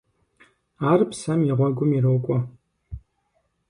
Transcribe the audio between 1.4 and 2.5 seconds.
и гъуэгум ирокӀуэ.